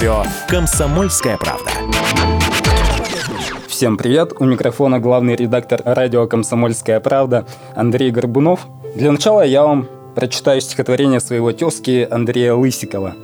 [0.00, 1.70] Радио «Комсомольская правда».
[3.68, 4.32] Всем привет!
[4.38, 7.44] У микрофона главный редактор радио «Комсомольская правда»
[7.74, 8.66] Андрей Горбунов.
[8.96, 13.14] Для начала я вам прочитаю стихотворение своего тезки Андрея Лысикова.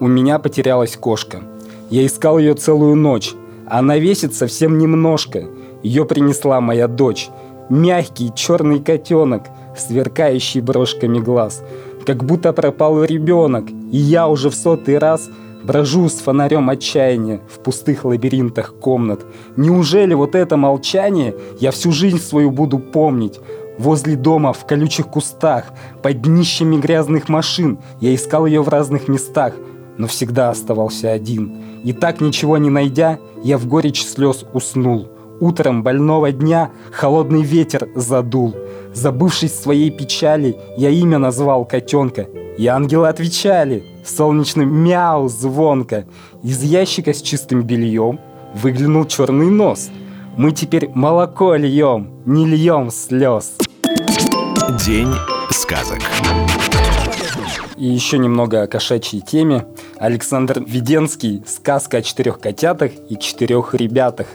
[0.00, 1.42] «У меня потерялась кошка.
[1.90, 3.34] Я искал ее целую ночь.
[3.66, 5.44] Она весит совсем немножко.
[5.82, 7.28] Ее принесла моя дочь.
[7.68, 9.42] Мягкий черный котенок,
[9.76, 11.62] сверкающий брошками глаз.
[12.06, 15.28] Как будто пропал ребенок, и я уже в сотый раз
[15.68, 19.26] Брожу с фонарем отчаяния в пустых лабиринтах комнат.
[19.54, 23.38] Неужели вот это молчание я всю жизнь свою буду помнить?
[23.76, 25.64] Возле дома, в колючих кустах,
[26.02, 29.52] под днищами грязных машин я искал ее в разных местах,
[29.98, 31.62] но всегда оставался один.
[31.84, 35.08] И так ничего не найдя, я в горечь слез уснул.
[35.38, 38.56] Утром больного дня холодный ветер задул.
[38.94, 42.22] Забывшись своей печали, я имя назвал котенка.
[42.56, 46.06] И ангелы отвечали солнечным мяу звонко.
[46.42, 48.20] Из ящика с чистым бельем
[48.54, 49.90] выглянул черный нос.
[50.36, 53.56] Мы теперь молоко льем, не льем слез.
[54.86, 55.12] День
[55.50, 56.00] сказок.
[57.76, 59.64] И еще немного о кошачьей теме.
[59.98, 64.26] Александр Веденский «Сказка о четырех котятах и четырех ребятах».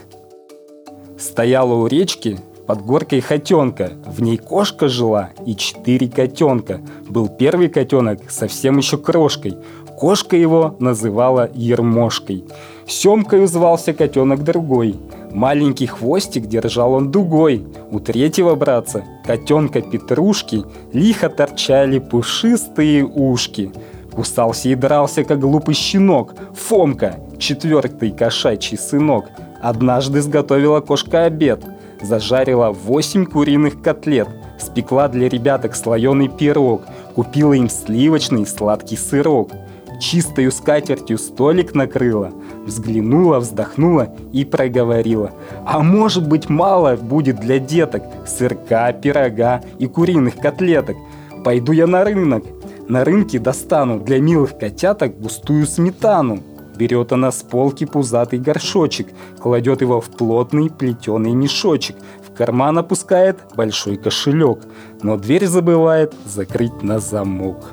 [1.18, 3.92] Стояла у речки под горкой хотенка.
[4.06, 6.80] В ней кошка жила и четыре котенка.
[7.08, 9.56] Был первый котенок совсем еще крошкой.
[9.98, 12.44] Кошка его называла Ермошкой.
[12.86, 14.96] Семкой звался котенок другой.
[15.30, 17.64] Маленький хвостик держал он дугой.
[17.90, 23.72] У третьего братца, котенка Петрушки, лихо торчали пушистые ушки.
[24.12, 26.34] Кусался и дрался, как глупый щенок.
[26.54, 29.26] Фомка, четвертый кошачий сынок.
[29.60, 31.64] Однажды сготовила кошка обед.
[32.04, 34.28] Зажарила восемь куриных котлет.
[34.58, 36.82] Спекла для ребяток слоеный пирог.
[37.14, 39.50] Купила им сливочный сладкий сырок.
[40.00, 42.30] Чистою скатертью столик накрыла.
[42.66, 45.32] Взглянула, вздохнула и проговорила.
[45.64, 50.96] А может быть мало будет для деток сырка, пирога и куриных котлеток.
[51.42, 52.44] Пойду я на рынок.
[52.86, 56.40] На рынке достану для милых котяток густую сметану.
[56.76, 59.08] Берет она с полки пузатый горшочек,
[59.38, 61.96] кладет его в плотный плетеный мешочек,
[62.26, 64.58] в карман опускает большой кошелек,
[65.02, 67.64] но дверь забывает закрыть на замок.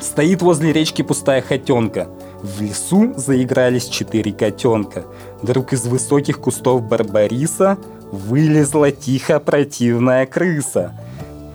[0.00, 2.08] Стоит возле речки пустая хотенка.
[2.42, 5.04] В лесу заигрались четыре котенка.
[5.42, 7.78] Вдруг из высоких кустов барбариса
[8.10, 10.92] вылезла тихо противная крыса.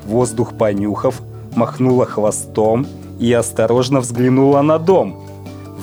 [0.05, 1.21] Воздух понюхав,
[1.55, 2.87] махнула хвостом
[3.19, 5.23] и осторожно взглянула на дом–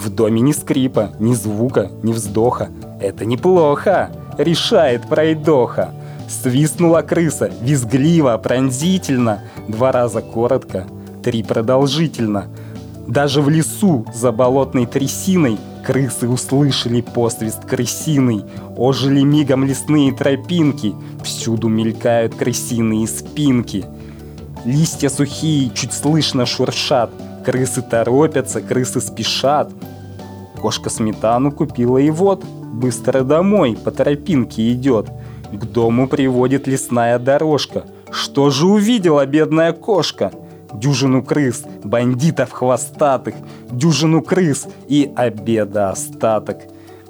[0.05, 2.69] в доме ни скрипа, ни звука, ни вздоха.
[3.01, 5.93] Это неплохо, решает пройдоха.
[6.29, 10.87] Свистнула крыса, визгливо, пронзительно, два раза коротко,
[11.23, 12.47] три продолжительно.
[13.07, 18.45] Даже в лесу за болотной трясиной крысы услышали посвист крысиный,
[18.77, 23.85] ожили мигом лесные тропинки, всюду мелькают крысиные спинки.
[24.65, 27.11] Листья сухие чуть слышно шуршат,
[27.45, 29.71] крысы торопятся, крысы спешат,
[30.65, 35.11] Кошка сметану купила и вот, быстро домой, по тропинке идет.
[35.53, 37.85] К дому приводит лесная дорожка.
[38.11, 40.33] Что же увидела бедная кошка?
[40.73, 43.35] Дюжину крыс, бандитов хвостатых,
[43.71, 46.61] дюжину крыс и обеда остаток.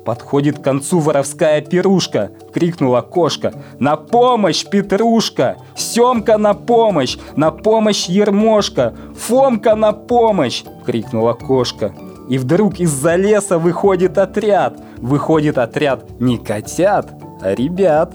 [0.04, 3.54] Подходит к концу воровская пирушка, крикнула кошка.
[3.78, 5.56] На помощь, Петрушка!
[5.74, 7.16] Семка на помощь!
[7.36, 8.94] На помощь, Ермошка!
[9.16, 10.64] Фомка на помощь!
[10.84, 11.94] крикнула кошка.
[12.28, 14.78] И вдруг из-за леса выходит отряд.
[14.98, 18.14] Выходит отряд не котят, а ребят.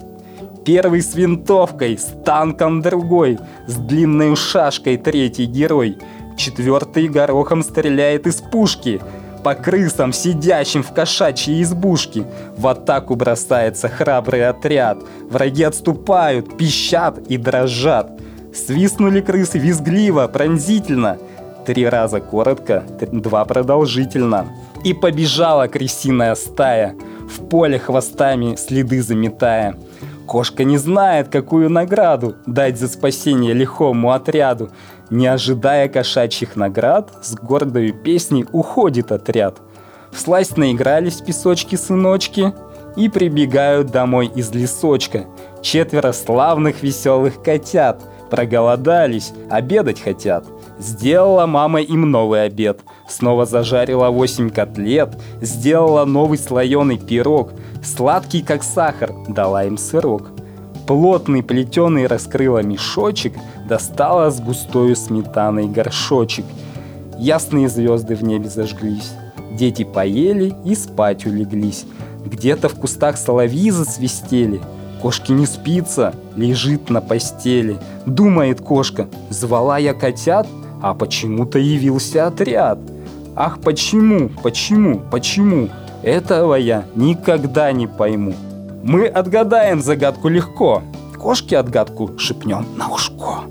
[0.66, 5.97] Первый с винтовкой, с танком другой, с длинной шашкой третий герой.
[6.38, 9.01] Четвертый горохом стреляет из пушки.
[9.44, 12.25] По крысам, сидящим в кошачьей избушке.
[12.57, 15.00] В атаку бросается храбрый отряд.
[15.29, 18.11] Враги отступают, пищат и дрожат.
[18.53, 21.18] Свистнули крысы визгливо, пронзительно–
[21.69, 24.47] Три раза коротко, два продолжительно.
[24.83, 26.95] И побежала крысиная стая,
[27.30, 29.75] в поле хвостами следы заметая.
[30.30, 34.70] Кошка не знает, какую награду дать за спасение лихому отряду.
[35.10, 39.58] Не ожидая кошачьих наград, с гордой песней уходит отряд.
[40.12, 42.54] Всласть наигрались песочки-сыночки
[42.96, 45.26] и прибегают домой из лесочка.
[45.64, 48.00] Четверо славных веселых котят
[48.30, 50.46] проголодались, обедать хотят–
[50.80, 52.80] Сделала мама им новый обед.
[53.09, 55.17] Снова зажарила 8 котлет.
[55.41, 57.51] Сделала новый слоеный пирог.
[57.83, 60.29] Сладкий, как сахар, дала им сырок.
[60.88, 63.33] Плотный плетеный раскрыла мешочек,
[63.67, 66.45] достала с густою сметаной горшочек.
[67.17, 69.11] Ясные звезды в небе зажглись.
[69.51, 71.85] Дети поели и спать улеглись.
[72.25, 74.61] Где-то в кустах соловьи засвистели.
[75.01, 77.77] Кошке не спится, лежит на постели.
[78.06, 80.47] Думает кошка, звала я котят,
[80.81, 82.79] а почему-то явился отряд.
[83.41, 85.69] Ах, почему, почему, почему?
[86.03, 88.36] Этого я никогда не пойму.
[88.83, 90.83] Мы отгадаем загадку легко.
[91.18, 93.45] Кошке отгадку шепнем на ушко.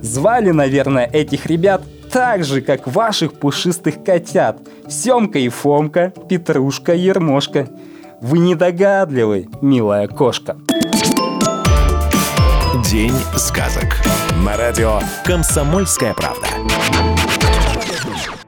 [0.00, 4.58] Звали, наверное, этих ребят так же, как ваших пушистых котят.
[4.88, 7.66] Семка и Фомка, Петрушка, Ермошка.
[8.20, 10.56] Вы недогадливы, милая кошка.
[12.88, 13.96] День сказок.
[14.44, 16.46] На радио «Комсомольская правда».